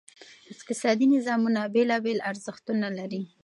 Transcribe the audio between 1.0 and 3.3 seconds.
نظامونه بېلابېل ارزښتونه لري.